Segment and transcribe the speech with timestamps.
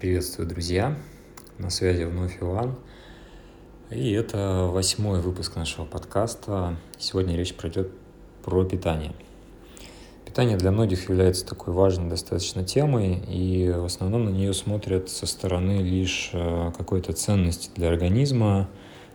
[0.00, 0.96] Приветствую, друзья!
[1.58, 2.74] На связи вновь Иван.
[3.90, 6.78] И это восьмой выпуск нашего подкаста.
[6.96, 7.90] Сегодня речь пройдет
[8.42, 9.12] про питание.
[10.24, 15.26] Питание для многих является такой важной достаточно темой, и в основном на нее смотрят со
[15.26, 18.70] стороны лишь э, какой-то ценности для организма,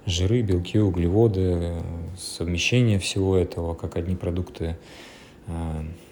[0.06, 1.82] жиры, белки, углеводы,
[2.16, 4.78] совмещение всего этого, как одни продукты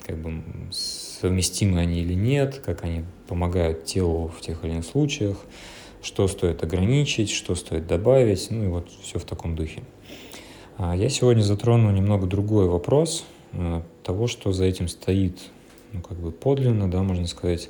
[0.06, 0.42] как бы
[0.72, 5.38] совместимы они или нет, как они помогают телу в тех или иных случаях,
[6.02, 9.84] что стоит ограничить, что стоит добавить, ну и вот все в таком духе.
[10.78, 15.40] А я сегодня затрону немного другой вопрос э, того, что за этим стоит,
[15.94, 17.70] ну как бы подлинно, да, можно сказать.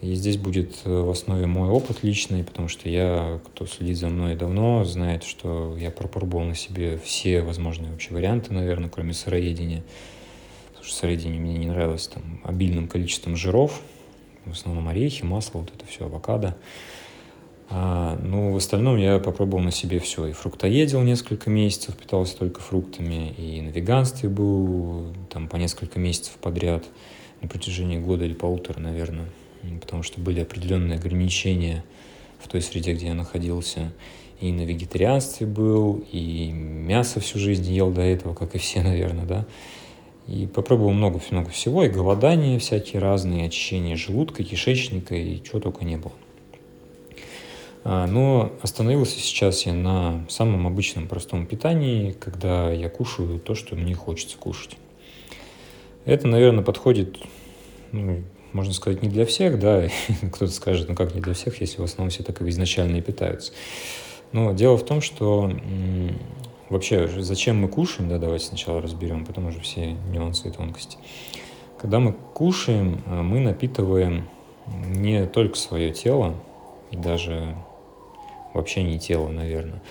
[0.00, 4.08] И здесь будет э, в основе мой опыт личный, потому что я, кто следит за
[4.08, 9.82] мной давно, знает, что я пропробовал на себе все возможные вообще варианты, наверное, кроме сыроедения
[10.92, 13.80] сыроедение мне не нравилось там обильным количеством жиров,
[14.44, 16.56] в основном орехи, масло, вот это все, авокадо.
[17.70, 20.26] А, ну, в остальном я попробовал на себе все.
[20.26, 26.32] И фруктоедил несколько месяцев, питался только фруктами, и на веганстве был там по несколько месяцев
[26.40, 26.84] подряд,
[27.40, 29.26] на протяжении года или полутора, наверное,
[29.80, 31.84] потому что были определенные ограничения
[32.40, 33.92] в той среде, где я находился.
[34.40, 39.26] И на вегетарианстве был, и мясо всю жизнь ел до этого, как и все, наверное,
[39.26, 39.46] да.
[40.28, 45.96] И попробовал много-много всего, и голодания всякие разные, очищение желудка, кишечника, и чего только не
[45.96, 46.12] было.
[47.84, 53.74] А, но остановился сейчас я на самом обычном простом питании, когда я кушаю то, что
[53.74, 54.76] мне хочется кушать.
[56.04, 57.16] Это, наверное, подходит,
[57.92, 59.88] ну, можно сказать, не для всех, да,
[60.32, 63.00] кто-то скажет, ну как не для всех, если в основном все так и изначально и
[63.00, 63.52] питаются.
[64.32, 65.50] Но дело в том, что
[66.68, 70.98] Вообще, зачем мы кушаем, да, давайте сначала разберем, потом уже все нюансы и тонкости.
[71.78, 74.28] Когда мы кушаем, э, мы напитываем
[74.66, 76.34] не только свое тело,
[76.90, 77.54] и даже
[78.52, 79.82] вообще не тело, наверное,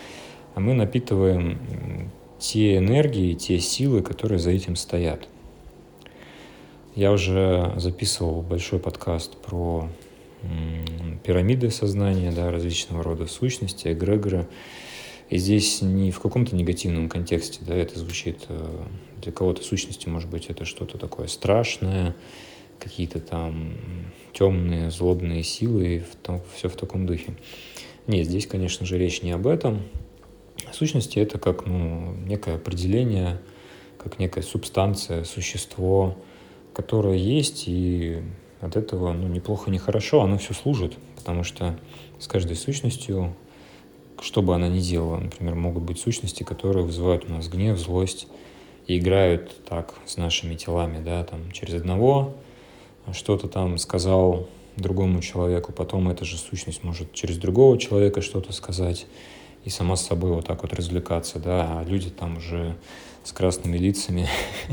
[0.53, 5.27] а мы напитываем те энергии, те силы, которые за этим стоят.
[6.95, 9.87] Я уже записывал большой подкаст про
[11.23, 14.47] пирамиды сознания, да, различного рода сущности, эгрегоры.
[15.29, 18.83] И здесь не в каком-то негативном контексте, да, это звучит э,
[19.21, 22.15] для кого-то сущности, может быть, это что-то такое страшное,
[22.79, 23.73] какие-то там
[24.31, 27.33] темные, злобные силы, в том, все в таком духе.
[28.07, 29.83] Нет, здесь, конечно же, речь не об этом.
[30.71, 33.39] Сущности, это как ну, некое определение,
[33.97, 36.17] как некая субстанция, существо,
[36.73, 38.21] которое есть, и
[38.61, 41.77] от этого ну, неплохо, не хорошо, оно все служит, потому что
[42.19, 43.35] с каждой сущностью
[44.21, 45.17] что бы она ни делала.
[45.17, 48.27] Например, могут быть сущности, которые вызывают у нас гнев, злость
[48.87, 52.33] и играют так с нашими телами, да, там через одного
[53.13, 59.07] что-то там сказал другому человеку, потом эта же сущность может через другого человека что-то сказать
[59.63, 62.75] и сама с собой вот так вот развлекаться, да, а люди там уже
[63.27, 64.29] с красными лицами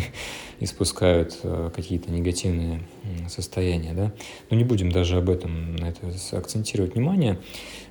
[0.60, 2.82] испускают э, какие-то негативные
[3.28, 4.12] состояния, да.
[4.48, 7.40] Но не будем даже об этом на это акцентировать внимание.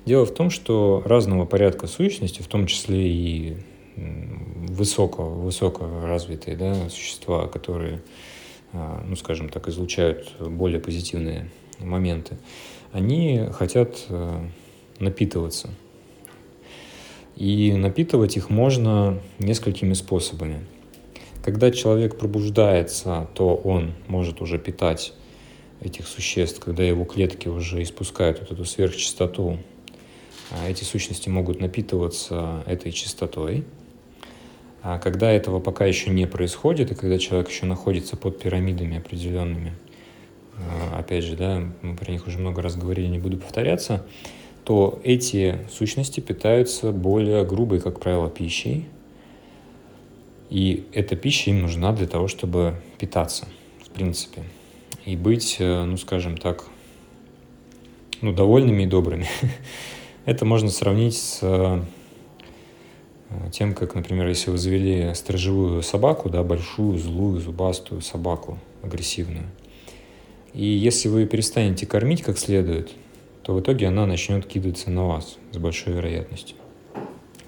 [0.06, 3.56] Дело в том, что разного порядка сущности, в том числе и
[3.96, 8.02] высоко, высоко развитые да, существа, которые,
[8.72, 12.38] а, ну, скажем так, излучают более позитивные моменты,
[12.90, 14.46] они хотят э,
[14.98, 15.68] напитываться.
[17.36, 20.64] И напитывать их можно несколькими способами.
[21.42, 25.12] Когда человек пробуждается, то он может уже питать
[25.80, 29.58] этих существ, когда его клетки уже испускают вот эту сверхчастоту
[30.50, 33.64] а эти сущности могут напитываться этой частотой.
[34.82, 39.72] А когда этого пока еще не происходит, и когда человек еще находится под пирамидами определенными,
[40.58, 44.06] а, опять же, да, мы про них уже много раз говорили, не буду повторяться,
[44.64, 48.86] то эти сущности питаются более грубой, как правило, пищей.
[50.48, 53.46] И эта пища им нужна для того, чтобы питаться,
[53.84, 54.42] в принципе.
[55.04, 56.64] И быть, э, ну, скажем так,
[58.22, 59.26] ну, довольными и добрыми.
[60.24, 61.82] Это можно сравнить с э,
[63.52, 69.44] тем, как, например, если вы завели сторожевую собаку, да, большую, злую, зубастую собаку, агрессивную,
[70.54, 72.92] и если вы перестанете кормить как следует,
[73.44, 76.56] то в итоге она начнет кидаться на вас с большой вероятностью.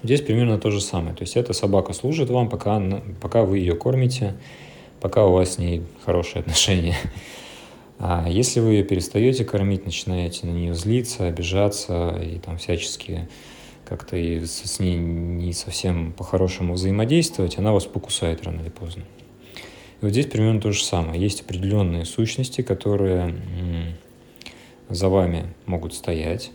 [0.03, 1.15] Здесь примерно то же самое.
[1.15, 2.81] То есть эта собака служит вам, пока,
[3.19, 4.35] пока вы ее кормите,
[5.01, 6.95] пока у вас с ней хорошие отношения.
[7.99, 13.27] А если вы ее перестаете кормить, начинаете на нее злиться, обижаться и там всячески
[13.85, 19.03] как-то и с ней не совсем по-хорошему взаимодействовать, она вас покусает рано или поздно.
[19.55, 21.19] И вот здесь примерно то же самое.
[21.19, 23.33] Есть определенные сущности, которые
[24.89, 26.51] за вами могут стоять.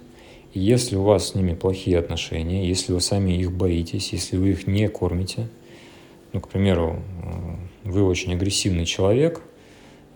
[0.53, 4.51] И если у вас с ними плохие отношения, если вы сами их боитесь, если вы
[4.51, 5.49] их не кормите,
[6.33, 9.43] ну, к примеру, э, вы очень агрессивный человек,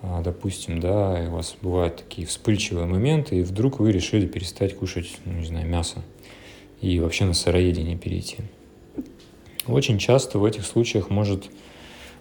[0.03, 4.77] а, допустим, да, и у вас бывают такие вспыльчивые моменты, и вдруг вы решили перестать
[4.77, 6.03] кушать, ну, не знаю, мясо
[6.81, 8.39] и вообще на сыроедение перейти.
[9.67, 11.47] Очень часто в этих случаях может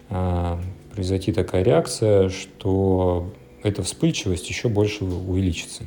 [0.08, 0.60] а,
[0.92, 3.30] произойти такая реакция, что
[3.66, 5.82] эта вспыльчивость еще больше увеличится,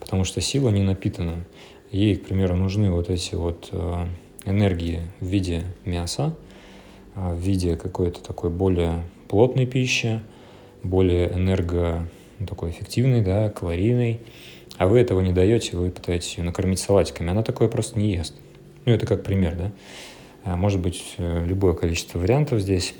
[0.00, 1.44] потому что сила не напитана.
[1.90, 4.08] Ей, к примеру, нужны вот эти вот а,
[4.46, 6.34] энергии в виде мяса,
[7.14, 10.22] а, в виде какой-то такой более плотной пищи,
[10.82, 14.20] более энерго ну, такой эффективной, да, калорийной,
[14.78, 18.34] а вы этого не даете, вы пытаетесь ее накормить салатиками, она такое просто не ест.
[18.86, 19.72] Ну, это как пример, да.
[20.44, 22.94] А, может быть э, любое количество вариантов здесь.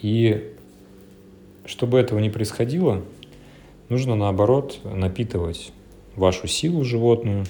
[0.00, 0.52] И
[1.66, 3.02] чтобы этого не происходило,
[3.88, 5.72] нужно наоборот напитывать
[6.14, 7.44] вашу силу животную,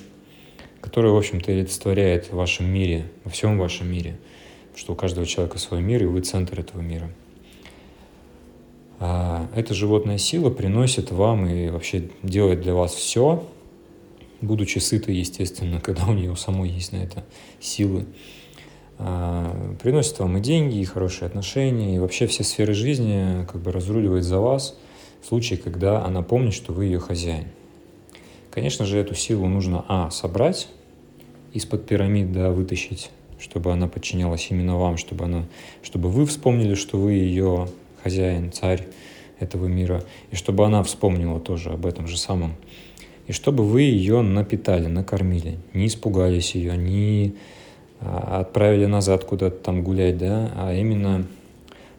[0.81, 4.19] которая, в общем-то, олицетворяет в вашем мире, во всем вашем мире,
[4.75, 7.11] что у каждого человека свой мир, и вы центр этого мира.
[8.99, 13.47] А эта животная сила приносит вам и вообще делает для вас все,
[14.41, 17.25] будучи сытой, естественно, когда у нее самой есть на это
[17.61, 18.07] силы.
[18.99, 23.71] А, приносит вам и деньги, и хорошие отношения, и вообще все сферы жизни как бы
[23.71, 24.79] разруливает за вас
[25.23, 27.47] в случае, когда она помнит, что вы ее хозяин.
[28.51, 30.69] Конечно же, эту силу нужно, а, собрать
[31.53, 35.45] из-под пирамид, да, вытащить, чтобы она подчинялась именно вам, чтобы, она,
[35.83, 37.69] чтобы вы вспомнили, что вы ее
[38.03, 38.87] хозяин, царь
[39.41, 42.55] этого мира, и чтобы она вспомнила тоже об этом же самом.
[43.27, 47.35] И чтобы вы ее напитали, накормили, не испугались ее, не
[48.01, 51.27] а, отправили назад куда-то там гулять, да, а именно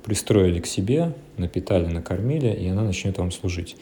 [0.07, 3.75] пристроили к себе, напитали, накормили, и она начнет вам служить.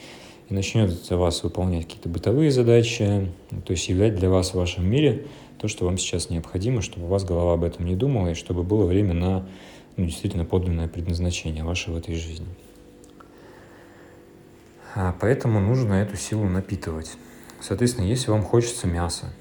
[0.49, 3.29] И начнет за вас выполнять какие-то бытовые задачи,
[3.63, 5.27] то есть являть для вас в вашем мире
[5.59, 8.63] то, что вам сейчас необходимо, чтобы у вас голова об этом не думала, и чтобы
[8.63, 9.47] было время на
[9.97, 12.47] ну, действительно подлинное предназначение ваше в этой жизни.
[14.95, 17.17] А поэтому нужно эту силу напитывать.
[17.61, 19.31] Соответственно, если вам хочется мяса,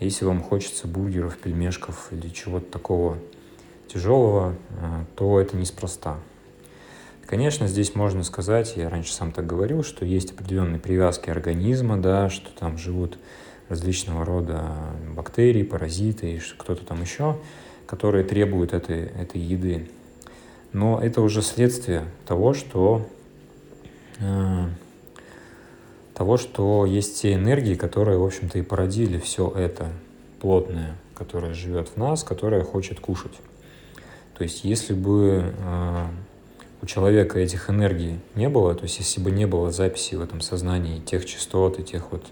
[0.00, 3.16] если вам хочется бургеров, пельмешков или чего-то такого
[3.94, 6.18] тяжелого, э, то это неспроста.
[7.26, 12.28] Конечно, здесь можно сказать, я раньше сам так говорил, что есть определенные привязки организма, да,
[12.28, 13.18] что там живут
[13.68, 14.62] различного рода
[15.16, 17.38] бактерии, паразиты и кто-то там еще,
[17.86, 19.88] которые требуют этой, этой еды.
[20.72, 23.08] Но это уже следствие того, что
[24.20, 24.66] э,
[26.14, 29.88] того, что есть те энергии, которые, в общем-то, и породили все это
[30.40, 33.32] плотное, которое живет в нас, которое хочет кушать.
[34.36, 36.06] То есть, если бы э,
[36.82, 40.40] у человека этих энергий не было, то есть, если бы не было записи в этом
[40.40, 42.26] сознании тех частот и тех вот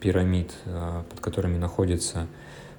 [0.00, 2.26] пирамид, э, под которыми находятся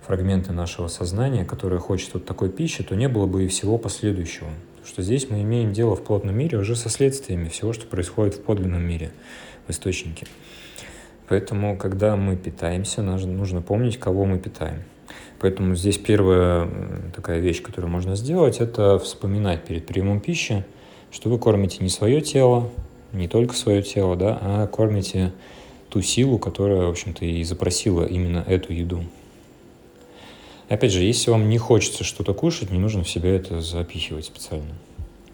[0.05, 4.49] фрагменты нашего сознания, которые хочет вот такой пищи, то не было бы и всего последующего.
[4.71, 8.35] Потому что здесь мы имеем дело в плотном мире уже со следствиями всего, что происходит
[8.35, 9.11] в подлинном мире
[9.67, 10.27] в источнике.
[11.29, 14.83] Поэтому, когда мы питаемся, нужно помнить, кого мы питаем.
[15.39, 16.69] Поэтому здесь первая
[17.15, 20.63] такая вещь, которую можно сделать, это вспоминать перед приемом пищи,
[21.11, 22.69] что вы кормите не свое тело,
[23.11, 25.33] не только свое тело, да, а кормите
[25.89, 29.03] ту силу, которая, в общем-то, и запросила именно эту еду.
[30.69, 34.73] Опять же, если вам не хочется что-то кушать, не нужно в себя это запихивать специально.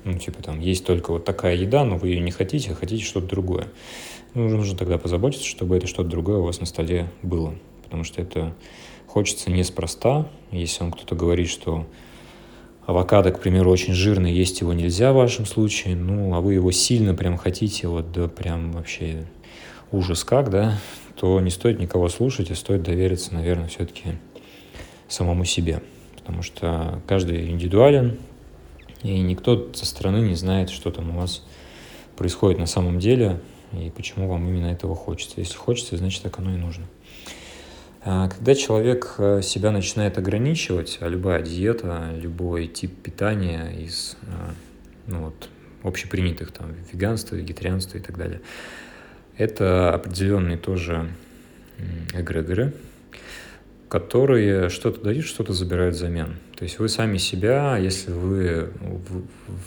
[0.04, 3.04] Ну, типа там, есть только вот такая еда, но вы ее не хотите, а хотите
[3.04, 3.68] что-то другое.
[4.34, 7.54] Ну, нужно тогда позаботиться, чтобы это что-то другое у вас на столе было.
[7.84, 8.54] Потому что это
[9.10, 10.28] хочется неспроста.
[10.52, 11.88] Если вам кто-то говорит, что
[12.86, 16.72] авокадо, к примеру, очень жирный, есть его нельзя в вашем случае, ну, а вы его
[16.72, 19.26] сильно прям хотите, вот, да, прям вообще
[19.92, 20.80] ужас как, да,
[21.20, 24.20] то не стоит никого слушать, а стоит довериться, наверное, все-таки
[25.08, 25.82] самому себе.
[26.18, 28.20] Потому что каждый индивидуален,
[29.02, 31.44] и никто со стороны не знает, что там у вас
[32.16, 33.40] происходит на самом деле,
[33.74, 35.40] и почему вам именно этого хочется.
[35.40, 36.86] Если хочется, значит так оно и нужно.
[38.02, 44.28] А, когда человек э, себя начинает ограничивать, а любая диета, любой тип питания из э,
[45.08, 45.50] ну, вот,
[45.84, 48.42] общепринятых, там, веганства, вегетарианства и так далее,
[49.38, 51.10] это определенные тоже
[52.14, 52.74] эгрегоры,
[53.90, 56.36] которые что-то дают, что-то забирают взамен.
[56.56, 58.72] То есть вы сами себя, если вы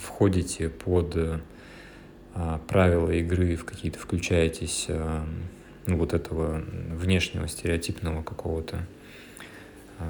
[0.00, 1.16] входите под
[2.34, 5.32] а, правила игры, в какие-то включаетесь а, ну,
[5.86, 8.78] вот этого внешнего стереотипного какого-то
[9.98, 10.04] а,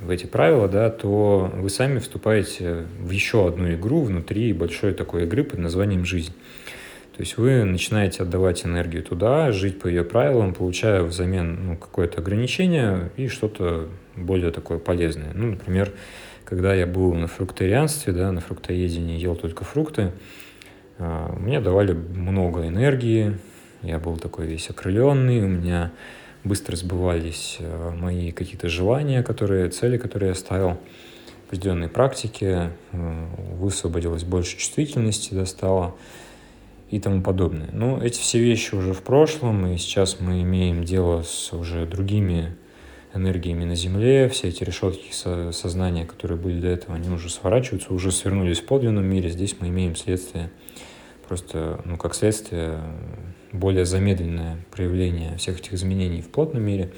[0.00, 5.24] в эти правила, да, то вы сами вступаете в еще одну игру внутри большой такой
[5.24, 6.32] игры под названием «Жизнь».
[7.16, 12.22] То есть вы начинаете отдавать энергию туда, жить по ее правилам, получая взамен ну, какое-то
[12.22, 15.32] ограничение и что-то более такое полезное.
[15.34, 15.92] Ну, например,
[16.44, 20.12] когда я был на фрукторианстве, да, на фруктоедении, ел только фрукты,
[20.98, 23.36] а, мне давали много энергии,
[23.82, 25.92] я был такой весь окрыленный, у меня
[26.44, 30.78] быстро сбывались а, мои какие-то желания, которые, цели, которые я ставил
[31.46, 35.94] определенной практике, а, высвободилось больше чувствительности, достало
[36.90, 37.70] и тому подобное.
[37.72, 42.54] Но эти все вещи уже в прошлом, и сейчас мы имеем дело с уже другими
[43.14, 47.92] энергиями на Земле, все эти решетки со сознания, которые были до этого, они уже сворачиваются,
[47.92, 49.28] уже свернулись в подлинном мире.
[49.28, 50.50] Здесь мы имеем следствие,
[51.26, 52.80] просто, ну, как следствие,
[53.52, 56.92] более замедленное проявление всех этих изменений в плотном мире.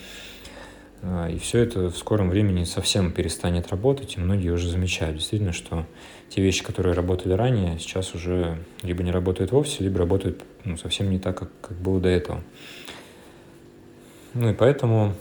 [1.03, 5.53] А, и все это в скором времени совсем перестанет работать, и многие уже замечают действительно,
[5.53, 5.87] что
[6.29, 11.11] те вещи, которые работали ранее, сейчас уже либо не работают вовсе, либо работают ну, совсем
[11.11, 12.43] не так, как, как было до этого.
[14.33, 15.15] Ну и поэтому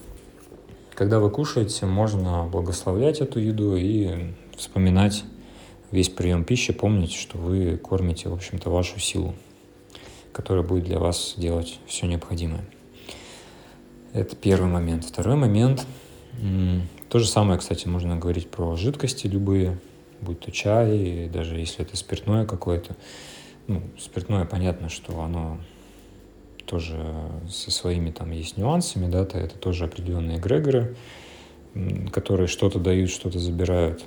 [0.96, 5.24] когда вы кушаете, можно благословлять эту еду и вспоминать
[5.92, 9.34] весь прием пищи, помнить, что вы кормите, в общем-то, вашу силу,
[10.34, 12.66] которая будет для вас делать все необходимое.
[14.14, 15.06] Это первый момент.
[15.06, 15.88] Второй момент.
[17.10, 19.78] То же самое, кстати, можно говорить про жидкости любые,
[20.22, 22.96] будь то чай, даже если это спиртное какое-то.
[23.68, 25.60] Ну, спиртное, понятно, что оно
[26.66, 26.98] тоже
[27.50, 30.96] со своими там есть нюансами, да, то это тоже определенные эгрегоры,
[32.12, 34.06] которые что-то дают, что-то забирают.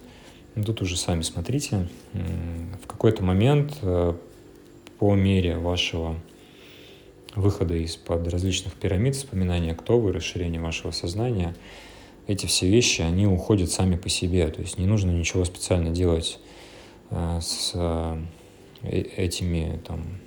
[0.54, 1.88] Ну, тут уже сами смотрите.
[2.82, 4.14] В какой-то момент э,
[4.98, 6.16] по мере вашего
[7.34, 11.54] выхода из-под различных пирамид, вспоминания, кто вы, расширения вашего сознания,
[12.26, 14.48] эти все вещи, они уходят сами по себе.
[14.48, 16.40] То есть не нужно ничего специально делать
[17.10, 18.22] э, с э,
[18.82, 20.18] этими там,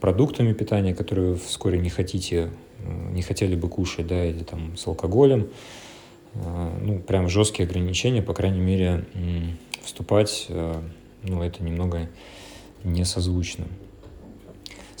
[0.00, 4.76] продуктами питания, которые вы вскоре не хотите, э, не хотели бы кушать, да, или там
[4.76, 5.48] с алкоголем.
[6.34, 9.04] Э, ну, прям жесткие ограничения, по крайней мере,
[9.82, 10.80] вступать, э,
[11.22, 12.08] ну, это немного
[12.84, 13.66] несозвучно.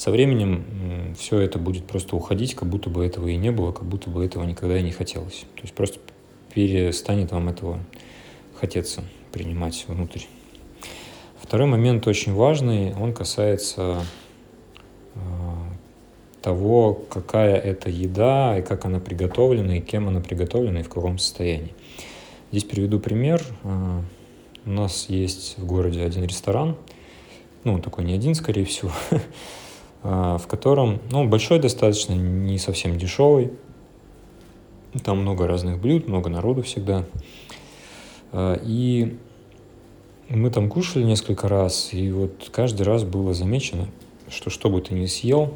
[0.00, 3.84] Со временем все это будет просто уходить, как будто бы этого и не было, как
[3.84, 5.44] будто бы этого никогда и не хотелось.
[5.56, 6.00] То есть просто
[6.54, 7.78] перестанет вам этого
[8.58, 10.22] хотеться принимать внутрь.
[11.38, 14.00] Второй момент очень важный, он касается
[16.40, 21.18] того, какая это еда, и как она приготовлена, и кем она приготовлена, и в каком
[21.18, 21.74] состоянии.
[22.52, 23.44] Здесь приведу пример.
[23.64, 24.02] А,
[24.64, 26.76] у нас есть в городе один ресторан,
[27.64, 29.20] ну, такой не один, скорее всего, а,
[30.02, 33.52] в котором, ну, большой достаточно, не совсем дешевый.
[35.04, 37.04] Там много разных блюд, много народу всегда.
[38.32, 39.18] А, и
[40.28, 43.88] мы там кушали несколько раз, и вот каждый раз было замечено,
[44.28, 45.54] что что бы ты ни съел,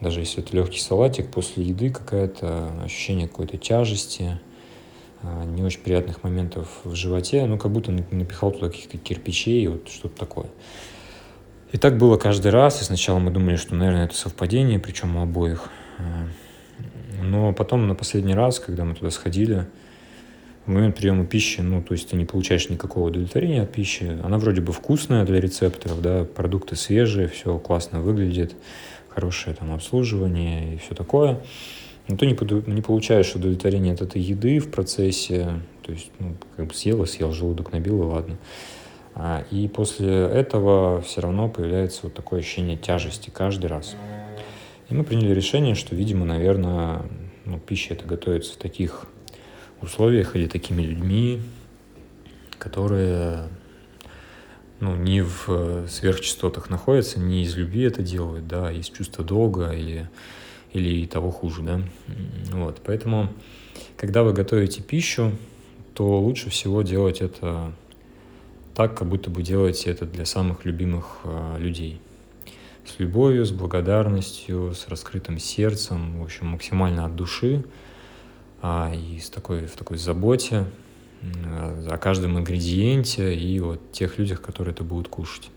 [0.00, 4.38] даже если это легкий салатик, после еды какое-то ощущение какой-то тяжести,
[5.22, 9.88] а, не очень приятных моментов в животе, ну, как будто напихал туда каких-то кирпичей, вот
[9.88, 10.46] что-то такое.
[11.72, 15.22] И так было каждый раз, и сначала мы думали, что, наверное, это совпадение, причем у
[15.22, 15.70] обоих.
[15.98, 16.26] А,
[17.22, 19.66] но потом на последний раз, когда мы туда сходили,
[20.66, 24.18] в момент приема пищи, ну, то есть ты не получаешь никакого удовлетворения от пищи.
[24.22, 28.54] Она вроде бы вкусная для рецепторов, да, продукты свежие, все классно выглядит,
[29.08, 31.40] хорошее там обслуживание и все такое.
[32.08, 32.36] Но ты не,
[32.72, 37.06] не получаешь удовлетворение от этой еды в процессе, то есть, ну, как бы съел и
[37.06, 38.36] съел, желудок набил, и ладно.
[39.14, 43.96] А, и после этого все равно появляется вот такое ощущение тяжести каждый раз.
[44.88, 47.02] И мы приняли решение, что, видимо, наверное,
[47.44, 49.06] ну, пища это готовится в таких
[49.80, 51.40] условиях или такими людьми,
[52.58, 53.48] которые
[54.80, 59.24] ну, не в э, сверхчастотах находятся, не из любви это делают, да, а из чувства
[59.24, 60.08] долга или,
[60.72, 61.80] или того хуже, да.
[62.52, 63.28] Вот, поэтому,
[63.96, 65.32] когда вы готовите пищу,
[65.94, 67.72] то лучше всего делать это
[68.80, 72.00] так, как будто бы делаете это для самых любимых э, людей.
[72.86, 77.62] С любовью, с благодарностью, с раскрытым сердцем, в общем, максимально от души
[78.62, 80.64] а, и с такой, в такой заботе,
[81.90, 85.50] о каждом ингредиенте и вот тех людях, которые это будут кушать.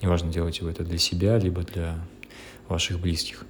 [0.00, 1.98] Неважно, делаете вы это для себя, либо для
[2.68, 3.44] ваших близких.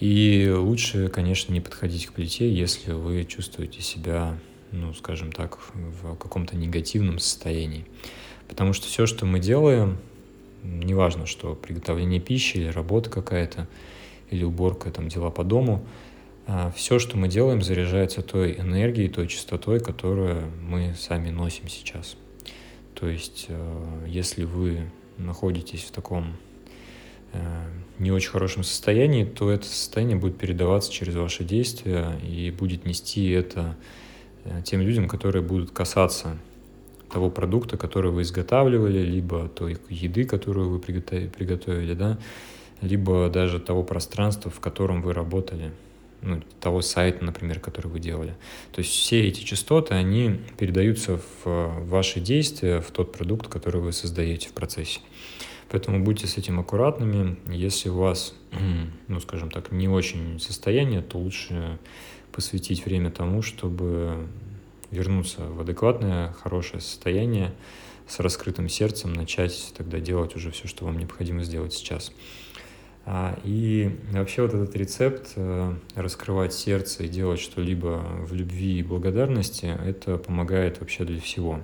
[0.00, 4.38] И лучше, конечно, не подходить к плите, если вы чувствуете себя,
[4.72, 7.84] ну, скажем так, в каком-то негативном состоянии.
[8.48, 9.98] Потому что все, что мы делаем,
[10.62, 13.68] неважно, что приготовление пищи или работа какая-то,
[14.30, 15.84] или уборка, там, дела по дому–
[16.48, 22.16] а, все, что мы делаем, заряжается той энергией, той частотой, которую мы сами носим сейчас.
[22.94, 24.88] То есть, э, если вы
[25.18, 26.36] находитесь в таком
[27.32, 27.38] э,
[27.98, 33.28] не очень хорошем состоянии, то это состояние будет передаваться через ваши действия и будет нести
[33.30, 33.76] это
[34.44, 36.38] э, тем людям, которые будут касаться
[37.16, 42.18] того продукта, который вы изготавливали, либо той еды, которую вы приготовили, да,
[42.82, 45.72] либо даже того пространства, в котором вы работали,
[46.20, 48.34] ну, того сайта, например, который вы делали.
[48.72, 53.92] То есть все эти частоты, они передаются в ваши действия, в тот продукт, который вы
[53.92, 55.00] создаете в процессе.
[55.70, 57.38] Поэтому будьте с этим аккуратными.
[57.50, 58.34] Если у вас,
[59.08, 61.78] ну, скажем так, не очень состояние, то лучше
[62.30, 64.28] посвятить время тому, чтобы
[64.90, 67.52] вернуться в адекватное, хорошее состояние,
[68.06, 72.12] с раскрытым сердцем, начать тогда делать уже все, что вам необходимо сделать сейчас.
[73.08, 78.82] А, и вообще вот этот рецепт э, раскрывать сердце и делать что-либо в любви и
[78.82, 81.60] благодарности, это помогает вообще для всего.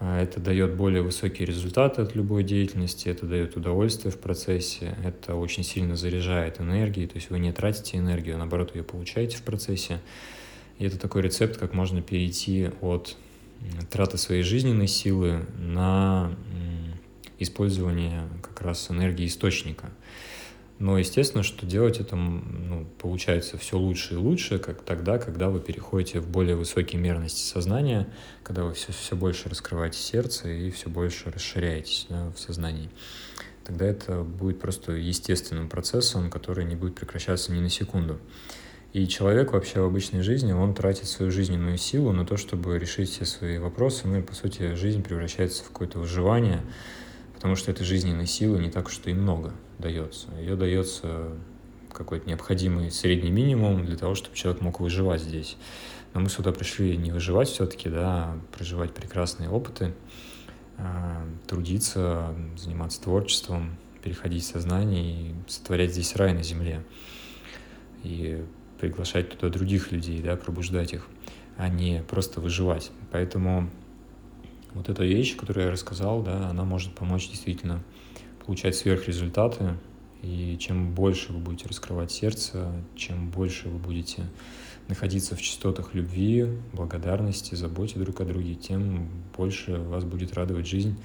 [0.00, 5.36] А, это дает более высокие результаты от любой деятельности, это дает удовольствие в процессе, это
[5.36, 9.42] очень сильно заряжает энергией, то есть вы не тратите энергию, а наоборот ее получаете в
[9.42, 10.00] процессе.
[10.80, 13.16] И это такой рецепт, как можно перейти от
[13.90, 16.32] траты своей жизненной силы на
[17.38, 19.90] использование как раз энергии источника.
[20.78, 25.60] Но естественно, что делать это ну, получается все лучше и лучше, как тогда, когда вы
[25.60, 28.08] переходите в более высокие мерности сознания,
[28.42, 32.88] когда вы все, все больше раскрываете сердце и все больше расширяетесь да, в сознании.
[33.64, 38.18] Тогда это будет просто естественным процессом, который не будет прекращаться ни на секунду.
[38.92, 43.10] И человек вообще в обычной жизни, он тратит свою жизненную силу на то, чтобы решить
[43.10, 44.08] все свои вопросы.
[44.08, 46.60] Ну и, по сути, жизнь превращается в какое-то выживание,
[47.34, 50.26] потому что этой жизненной силы не так уж и много дается.
[50.40, 51.28] Ее дается
[51.92, 55.56] какой-то необходимый средний минимум для того, чтобы человек мог выживать здесь.
[56.12, 59.94] Но мы сюда пришли не выживать все-таки, да, а проживать прекрасные опыты,
[60.78, 66.82] а, трудиться, заниматься творчеством, переходить в сознание и сотворять здесь рай на земле.
[68.02, 68.42] И
[68.80, 71.06] приглашать туда других людей, да, пробуждать их,
[71.56, 72.90] а не просто выживать.
[73.12, 73.70] Поэтому
[74.72, 77.82] вот эта вещь, которую я рассказал, да, она может помочь действительно
[78.44, 79.74] получать сверхрезультаты.
[80.22, 84.26] И чем больше вы будете раскрывать сердце, чем больше вы будете
[84.88, 90.96] находиться в частотах любви, благодарности, заботе друг о друге, тем больше вас будет радовать жизнь,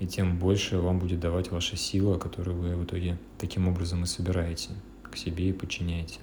[0.00, 4.06] и тем больше вам будет давать ваша сила, которую вы в итоге таким образом и
[4.06, 4.70] собираете
[5.08, 6.18] к себе и подчиняете.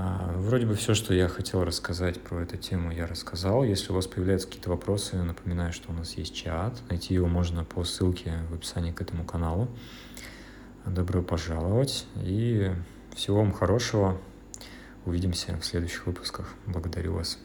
[0.00, 3.64] А, вроде бы все, что я хотел рассказать про эту тему, я рассказал.
[3.64, 6.80] Если у вас появляются какие-то вопросы, напоминаю, что у нас есть чат.
[6.88, 9.68] Найти его можно по ссылке в описании к этому каналу.
[10.86, 12.70] Добро пожаловать и
[13.16, 14.20] всего вам хорошего.
[15.04, 16.54] Увидимся в следующих выпусках.
[16.66, 17.38] Благодарю вас.